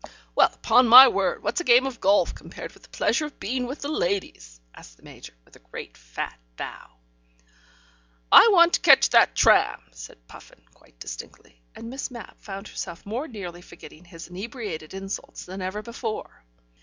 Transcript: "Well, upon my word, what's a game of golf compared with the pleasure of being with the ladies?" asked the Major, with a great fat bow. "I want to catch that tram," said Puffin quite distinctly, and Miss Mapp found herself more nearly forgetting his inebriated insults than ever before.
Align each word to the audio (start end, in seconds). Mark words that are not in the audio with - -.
"Well, 0.33 0.49
upon 0.51 0.87
my 0.87 1.07
word, 1.09 1.43
what's 1.43 1.61
a 1.61 1.63
game 1.63 1.85
of 1.85 2.01
golf 2.01 2.33
compared 2.33 2.73
with 2.73 2.81
the 2.81 2.89
pleasure 2.89 3.25
of 3.27 3.39
being 3.39 3.67
with 3.67 3.81
the 3.81 3.87
ladies?" 3.87 4.59
asked 4.73 4.97
the 4.97 5.03
Major, 5.03 5.35
with 5.45 5.55
a 5.55 5.59
great 5.69 5.95
fat 5.95 6.39
bow. 6.57 6.93
"I 8.31 8.47
want 8.51 8.73
to 8.73 8.79
catch 8.79 9.11
that 9.11 9.35
tram," 9.35 9.79
said 9.91 10.27
Puffin 10.27 10.63
quite 10.73 10.99
distinctly, 10.99 11.61
and 11.75 11.91
Miss 11.91 12.09
Mapp 12.09 12.41
found 12.41 12.67
herself 12.67 13.05
more 13.05 13.27
nearly 13.27 13.61
forgetting 13.61 14.05
his 14.05 14.27
inebriated 14.27 14.95
insults 14.95 15.45
than 15.45 15.61
ever 15.61 15.83
before. 15.83 16.45